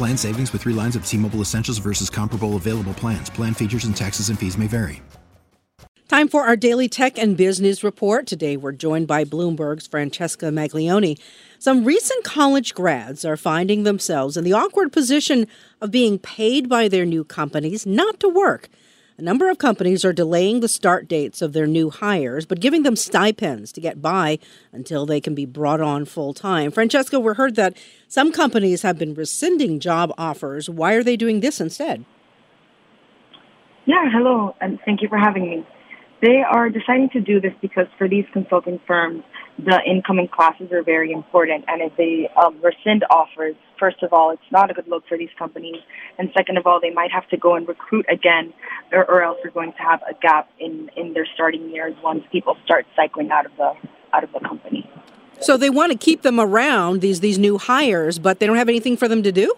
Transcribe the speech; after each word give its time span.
Plan 0.00 0.16
savings 0.16 0.50
with 0.54 0.62
three 0.62 0.72
lines 0.72 0.96
of 0.96 1.04
T 1.04 1.18
Mobile 1.18 1.42
Essentials 1.42 1.76
versus 1.76 2.08
comparable 2.08 2.56
available 2.56 2.94
plans. 2.94 3.28
Plan 3.28 3.52
features 3.52 3.84
and 3.84 3.94
taxes 3.94 4.30
and 4.30 4.38
fees 4.38 4.56
may 4.56 4.66
vary. 4.66 5.02
Time 6.08 6.26
for 6.26 6.44
our 6.44 6.56
daily 6.56 6.88
tech 6.88 7.18
and 7.18 7.36
business 7.36 7.84
report. 7.84 8.26
Today 8.26 8.56
we're 8.56 8.72
joined 8.72 9.06
by 9.06 9.24
Bloomberg's 9.24 9.86
Francesca 9.86 10.46
Maglione. 10.46 11.20
Some 11.58 11.84
recent 11.84 12.24
college 12.24 12.72
grads 12.72 13.26
are 13.26 13.36
finding 13.36 13.82
themselves 13.82 14.38
in 14.38 14.44
the 14.44 14.54
awkward 14.54 14.90
position 14.90 15.46
of 15.82 15.90
being 15.90 16.18
paid 16.18 16.66
by 16.66 16.88
their 16.88 17.04
new 17.04 17.22
companies 17.22 17.84
not 17.84 18.18
to 18.20 18.28
work. 18.30 18.70
A 19.20 19.22
number 19.22 19.50
of 19.50 19.58
companies 19.58 20.02
are 20.02 20.14
delaying 20.14 20.60
the 20.60 20.68
start 20.68 21.06
dates 21.06 21.42
of 21.42 21.52
their 21.52 21.66
new 21.66 21.90
hires, 21.90 22.46
but 22.46 22.58
giving 22.58 22.84
them 22.84 22.96
stipends 22.96 23.70
to 23.72 23.78
get 23.78 24.00
by 24.00 24.38
until 24.72 25.04
they 25.04 25.20
can 25.20 25.34
be 25.34 25.44
brought 25.44 25.82
on 25.82 26.06
full 26.06 26.32
time. 26.32 26.70
Francesca, 26.70 27.20
we 27.20 27.34
heard 27.34 27.54
that 27.56 27.76
some 28.08 28.32
companies 28.32 28.80
have 28.80 28.98
been 28.98 29.12
rescinding 29.12 29.78
job 29.78 30.10
offers. 30.16 30.70
Why 30.70 30.94
are 30.94 31.02
they 31.02 31.18
doing 31.18 31.40
this 31.40 31.60
instead? 31.60 32.06
Yeah, 33.84 34.08
hello, 34.10 34.56
and 34.58 34.78
thank 34.86 35.02
you 35.02 35.08
for 35.10 35.18
having 35.18 35.42
me. 35.42 35.66
They 36.20 36.42
are 36.42 36.68
deciding 36.68 37.08
to 37.10 37.20
do 37.20 37.40
this 37.40 37.52
because 37.62 37.86
for 37.96 38.06
these 38.06 38.26
consulting 38.32 38.78
firms, 38.86 39.22
the 39.58 39.80
incoming 39.86 40.28
classes 40.28 40.70
are 40.70 40.82
very 40.82 41.12
important. 41.12 41.64
And 41.66 41.80
if 41.80 41.96
they 41.96 42.28
um, 42.36 42.60
rescind 42.62 43.04
offers, 43.10 43.56
first 43.78 44.02
of 44.02 44.12
all, 44.12 44.30
it's 44.30 44.42
not 44.52 44.70
a 44.70 44.74
good 44.74 44.86
look 44.86 45.04
for 45.08 45.16
these 45.16 45.30
companies. 45.38 45.76
And 46.18 46.30
second 46.36 46.58
of 46.58 46.66
all, 46.66 46.78
they 46.80 46.90
might 46.90 47.10
have 47.10 47.26
to 47.30 47.38
go 47.38 47.54
and 47.54 47.66
recruit 47.66 48.04
again, 48.10 48.52
or, 48.92 49.04
or 49.10 49.22
else 49.22 49.38
they're 49.42 49.50
going 49.50 49.72
to 49.72 49.82
have 49.82 50.02
a 50.02 50.14
gap 50.20 50.50
in, 50.58 50.90
in 50.94 51.14
their 51.14 51.26
starting 51.34 51.70
years 51.70 51.94
once 52.02 52.22
people 52.30 52.56
start 52.64 52.86
cycling 52.94 53.30
out 53.30 53.46
of 53.46 53.52
the 53.56 53.72
out 54.12 54.24
of 54.24 54.32
the 54.32 54.40
company. 54.40 54.90
So 55.40 55.56
they 55.56 55.70
want 55.70 55.92
to 55.92 55.96
keep 55.96 56.22
them 56.22 56.38
around 56.38 57.00
these 57.00 57.20
these 57.20 57.38
new 57.38 57.56
hires, 57.56 58.18
but 58.18 58.40
they 58.40 58.46
don't 58.46 58.56
have 58.56 58.68
anything 58.68 58.96
for 58.96 59.08
them 59.08 59.22
to 59.22 59.32
do. 59.32 59.54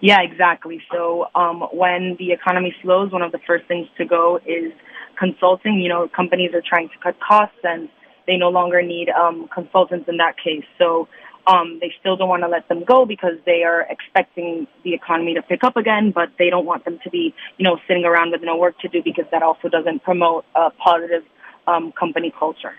Yeah, 0.00 0.22
exactly. 0.22 0.82
So 0.92 1.26
um, 1.34 1.60
when 1.72 2.16
the 2.18 2.32
economy 2.32 2.74
slows, 2.82 3.12
one 3.12 3.22
of 3.22 3.32
the 3.32 3.40
first 3.46 3.66
things 3.66 3.86
to 3.98 4.04
go 4.04 4.40
is 4.46 4.72
consulting. 5.18 5.78
You 5.78 5.90
know, 5.90 6.08
companies 6.08 6.52
are 6.54 6.62
trying 6.66 6.88
to 6.88 6.94
cut 7.02 7.16
costs 7.20 7.58
and 7.62 7.88
they 8.26 8.36
no 8.36 8.48
longer 8.48 8.82
need 8.82 9.08
um, 9.10 9.48
consultants 9.52 10.08
in 10.08 10.16
that 10.16 10.36
case. 10.42 10.64
So 10.78 11.08
um, 11.46 11.78
they 11.80 11.92
still 12.00 12.16
don't 12.16 12.28
want 12.28 12.42
to 12.42 12.48
let 12.48 12.68
them 12.68 12.84
go 12.84 13.04
because 13.04 13.34
they 13.44 13.62
are 13.62 13.86
expecting 13.90 14.66
the 14.84 14.94
economy 14.94 15.34
to 15.34 15.42
pick 15.42 15.64
up 15.64 15.76
again, 15.76 16.12
but 16.14 16.30
they 16.38 16.50
don't 16.50 16.66
want 16.66 16.84
them 16.84 16.98
to 17.04 17.10
be, 17.10 17.34
you 17.58 17.64
know, 17.64 17.78
sitting 17.88 18.04
around 18.04 18.30
with 18.30 18.42
no 18.42 18.56
work 18.56 18.78
to 18.80 18.88
do 18.88 19.02
because 19.02 19.24
that 19.30 19.42
also 19.42 19.68
doesn't 19.68 20.02
promote 20.02 20.44
a 20.54 20.70
positive 20.70 21.24
um, 21.66 21.92
company 21.92 22.32
culture. 22.38 22.74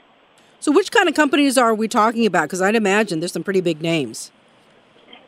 So, 0.60 0.72
which 0.72 0.92
kind 0.92 1.10
of 1.10 1.16
companies 1.16 1.58
are 1.58 1.74
we 1.74 1.88
talking 1.88 2.26
about? 2.26 2.44
Because 2.44 2.62
I'd 2.62 2.76
imagine 2.76 3.20
there's 3.20 3.32
some 3.32 3.44
pretty 3.44 3.62
big 3.62 3.82
names. 3.82 4.32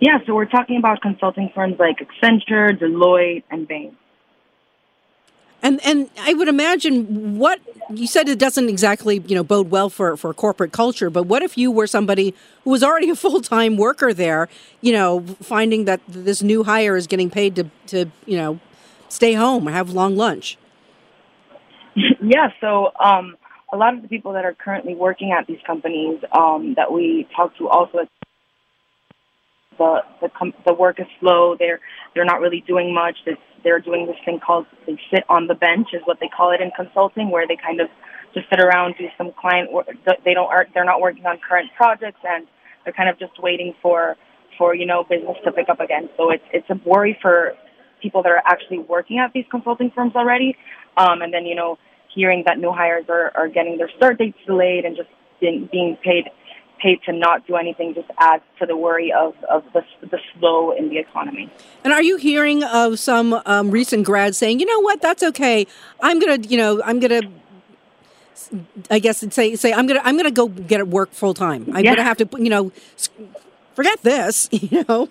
Yeah, 0.06 0.18
so 0.26 0.36
we're 0.36 0.44
talking 0.44 0.76
about 0.76 1.00
consulting 1.02 1.50
firms 1.56 1.76
like 1.80 2.00
Accenture, 2.00 2.78
Deloitte, 2.78 3.44
and 3.50 3.66
Bain. 3.66 3.96
And 5.62 5.80
and 5.86 6.10
I 6.20 6.34
would 6.34 6.50
imagine 6.50 7.38
what 7.40 7.62
you 7.90 8.06
said 8.06 8.28
it 8.28 8.38
doesn't 8.38 8.68
exactly 8.68 9.24
you 9.26 9.34
know 9.34 9.46
bode 9.46 9.72
well 9.72 9.90
for 9.90 10.18
for 10.18 10.34
corporate 10.34 10.74
culture. 10.74 11.10
But 11.10 11.24
what 11.24 11.42
if 11.42 11.58
you 11.58 11.72
were 11.72 11.88
somebody 11.88 12.36
who 12.66 12.72
was 12.72 12.84
already 12.84 13.10
a 13.12 13.16
full 13.24 13.40
time 13.40 13.78
worker 13.78 14.14
there, 14.14 14.50
you 14.82 14.92
know, 14.92 15.22
finding 15.42 15.86
that 15.86 16.02
this 16.06 16.44
new 16.44 16.66
hire 16.66 16.98
is 16.98 17.08
getting 17.08 17.30
paid 17.30 17.56
to 17.56 17.70
to 17.88 18.12
you 18.26 18.36
know 18.36 18.60
stay 19.08 19.36
home 19.36 19.70
or 19.70 19.72
have 19.72 19.92
long 19.92 20.18
lunch? 20.18 20.58
Yeah. 22.22 22.50
So 22.60 22.92
um, 23.00 23.38
a 23.72 23.78
lot 23.78 23.94
of 23.94 24.02
the 24.02 24.08
people 24.10 24.34
that 24.34 24.44
are 24.44 24.54
currently 24.54 24.96
working 24.96 25.32
at 25.32 25.46
these 25.46 25.60
companies 25.66 26.20
um, 26.32 26.74
that 26.76 26.92
we 26.92 27.28
talk 27.36 27.56
to 27.58 27.70
also 27.70 28.08
the 29.84 30.28
the, 30.28 30.30
com- 30.30 30.54
the 30.66 30.74
work 30.74 31.00
is 31.00 31.08
slow. 31.20 31.56
They're 31.58 31.80
they're 32.14 32.26
not 32.26 32.40
really 32.40 32.64
doing 32.68 32.94
much. 32.94 33.18
It's, 33.26 33.42
they're 33.64 33.80
doing 33.80 34.06
this 34.08 34.18
thing 34.26 34.40
called 34.40 34.66
they 34.86 34.98
sit 35.12 35.24
on 35.30 35.48
the 35.48 35.56
bench 35.56 35.90
is 35.94 36.02
what 36.06 36.20
they 36.20 36.28
call 36.28 36.52
it 36.52 36.62
in 36.62 36.72
consulting, 36.76 37.32
where 37.32 37.48
they 37.48 37.58
kind 37.58 37.80
of 37.80 37.88
just 38.34 38.50
sit 38.50 38.60
around 38.60 38.96
do 38.98 39.08
some 39.18 39.32
client 39.40 39.72
work. 39.72 39.88
They 40.26 40.34
don't 40.34 40.50
are 40.50 40.68
they're 40.74 40.86
not 40.86 41.02
working 41.02 41.26
on 41.26 41.40
current 41.48 41.70
projects 41.76 42.20
and 42.24 42.48
they're 42.84 42.94
kind 42.94 43.10
of 43.10 43.20
just 43.20 43.42
waiting 43.42 43.74
for 43.82 44.16
for 44.58 44.76
you 44.76 44.86
know 44.86 45.04
business 45.04 45.38
to 45.46 45.52
pick 45.52 45.70
up 45.70 45.80
again. 45.80 46.10
So 46.18 46.32
it's 46.32 46.46
it's 46.52 46.70
a 46.70 46.80
worry 46.88 47.18
for 47.22 47.54
people 48.02 48.22
that 48.24 48.32
are 48.32 48.44
actually 48.46 48.80
working 48.80 49.20
at 49.20 49.32
these 49.34 49.46
consulting 49.50 49.92
firms 49.96 50.14
already, 50.16 50.58
um, 50.98 51.22
and 51.22 51.34
then 51.34 51.46
you 51.46 51.56
know 51.56 51.78
hearing 52.14 52.44
that 52.46 52.60
new 52.60 52.72
hires 52.72 53.06
are, 53.10 53.32
are 53.36 53.48
getting 53.48 53.78
their 53.78 53.90
start 53.98 54.20
dates 54.20 54.38
delayed 54.46 54.86
and 54.86 54.96
just 54.96 55.10
being, 55.42 55.68
being 55.72 55.98
paid 56.04 56.26
paid 56.84 57.02
to 57.04 57.14
not 57.14 57.48
do 57.48 57.56
anything 57.56 57.94
just 57.94 58.10
adds 58.20 58.44
to 58.60 58.66
the 58.66 58.76
worry 58.76 59.12
of, 59.12 59.34
of 59.50 59.64
the, 59.74 59.82
the 60.02 60.20
slow 60.34 60.72
in 60.72 60.90
the 60.90 60.98
economy. 60.98 61.50
And 61.84 61.94
are 61.94 62.04
you 62.04 62.18
hearing 62.18 62.64
of 62.64 63.00
some 63.00 63.42
um, 63.46 63.72
recent 63.72 64.06
grads 64.06 64.38
saying, 64.38 64.60
you 64.60 64.66
know 64.66 64.82
what, 64.82 65.02
that's 65.02 65.24
okay. 65.24 65.66
I'm 66.02 66.20
going 66.20 66.42
to, 66.42 66.50
you 66.50 66.58
know, 66.58 66.82
I'm 66.84 67.00
going 67.00 67.22
to 67.22 67.30
I 68.92 69.00
guess 69.00 69.20
say 69.34 69.56
say 69.56 69.74
I'm 69.74 69.88
gonna 69.88 70.02
I'm 70.04 70.18
gonna 70.18 70.32
go 70.32 70.48
get 70.48 70.80
at 70.80 70.88
work 70.88 71.12
full 71.12 71.34
time. 71.34 71.66
I'm 71.74 71.84
yeah. 71.84 71.92
gonna 71.92 72.04
have 72.04 72.18
to 72.18 72.30
you 72.38 72.50
know 72.50 72.72
forget 73.74 74.02
this 74.02 74.50
you 74.52 74.84
know. 74.88 75.10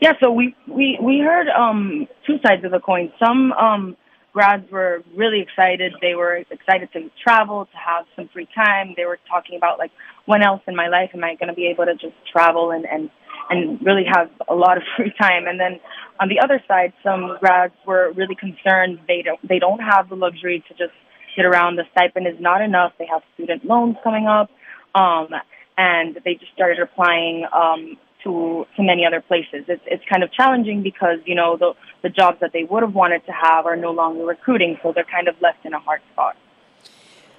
Yeah, 0.00 0.12
so 0.20 0.30
we 0.30 0.54
we 0.66 0.98
we 1.00 1.18
heard 1.18 1.48
um 1.48 2.08
two 2.26 2.38
sides 2.46 2.64
of 2.64 2.70
the 2.70 2.80
coin. 2.80 3.12
Some 3.18 3.52
um 3.52 3.96
grads 4.38 4.70
were 4.70 5.02
really 5.16 5.40
excited. 5.40 5.92
They 6.00 6.14
were 6.14 6.36
excited 6.48 6.88
to 6.92 7.10
travel, 7.20 7.64
to 7.66 7.76
have 7.76 8.06
some 8.14 8.28
free 8.32 8.46
time. 8.54 8.94
They 8.96 9.04
were 9.04 9.18
talking 9.28 9.56
about 9.56 9.80
like 9.80 9.90
when 10.26 10.44
else 10.44 10.62
in 10.68 10.76
my 10.76 10.86
life 10.86 11.10
am 11.12 11.24
I 11.24 11.34
going 11.34 11.48
to 11.48 11.54
be 11.54 11.66
able 11.66 11.86
to 11.86 11.94
just 11.94 12.14
travel 12.30 12.70
and 12.70 12.86
and 12.86 13.10
and 13.50 13.84
really 13.84 14.04
have 14.06 14.30
a 14.48 14.54
lot 14.54 14.76
of 14.76 14.84
free 14.96 15.12
time. 15.20 15.48
And 15.48 15.58
then 15.58 15.80
on 16.20 16.28
the 16.28 16.38
other 16.38 16.62
side, 16.68 16.92
some 17.02 17.36
grads 17.40 17.74
were 17.84 18.12
really 18.12 18.36
concerned 18.36 19.00
they 19.08 19.22
don't 19.22 19.40
they 19.42 19.58
don't 19.58 19.80
have 19.80 20.08
the 20.08 20.14
luxury 20.14 20.62
to 20.68 20.74
just 20.74 20.94
sit 21.34 21.44
around. 21.44 21.74
The 21.74 21.86
stipend 21.90 22.28
is 22.28 22.38
not 22.38 22.62
enough. 22.62 22.92
They 22.96 23.08
have 23.12 23.22
student 23.34 23.64
loans 23.64 23.96
coming 24.04 24.28
up, 24.28 24.50
um, 24.94 25.30
and 25.76 26.16
they 26.24 26.34
just 26.34 26.52
started 26.54 26.78
applying 26.78 27.44
um, 27.52 27.98
to 28.24 28.66
to 28.76 28.82
many 28.82 29.06
other 29.06 29.20
places. 29.20 29.64
It's 29.68 29.82
it's 29.86 30.04
kind 30.10 30.22
of 30.22 30.32
challenging 30.32 30.82
because 30.82 31.18
you 31.24 31.34
know 31.34 31.56
the 31.56 31.74
the 32.02 32.08
jobs 32.08 32.38
that 32.40 32.52
they 32.52 32.64
would 32.64 32.82
have 32.82 32.94
wanted 32.94 33.24
to 33.26 33.32
have 33.32 33.66
are 33.66 33.76
no 33.76 33.90
longer 33.90 34.24
recruiting, 34.24 34.78
so 34.82 34.92
they're 34.92 35.04
kind 35.04 35.28
of 35.28 35.34
left 35.40 35.64
in 35.64 35.74
a 35.74 35.78
hard 35.78 36.00
spot. 36.12 36.36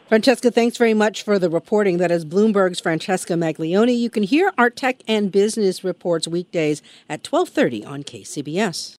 Francesca, 0.07 0.49
thanks 0.49 0.75
very 0.75 0.95
much 0.95 1.21
for 1.21 1.37
the 1.37 1.51
reporting. 1.51 1.97
That 1.97 2.09
is 2.09 2.25
Bloomberg's 2.25 2.79
Francesca 2.79 3.33
Maglione. 3.33 3.95
You 3.95 4.09
can 4.09 4.23
hear 4.23 4.51
our 4.57 4.71
tech 4.71 5.03
and 5.07 5.31
business 5.31 5.83
reports 5.83 6.27
weekdays 6.27 6.81
at 7.07 7.23
12:30 7.23 7.85
on 7.85 8.03
KCBS. 8.03 8.98